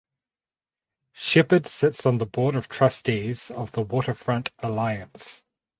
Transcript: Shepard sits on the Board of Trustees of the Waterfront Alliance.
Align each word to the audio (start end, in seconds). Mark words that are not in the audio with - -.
Shepard 1.11 1.67
sits 1.67 2.07
on 2.07 2.17
the 2.17 2.25
Board 2.25 2.55
of 2.55 2.67
Trustees 2.67 3.51
of 3.51 3.73
the 3.73 3.83
Waterfront 3.83 4.49
Alliance. 4.57 5.43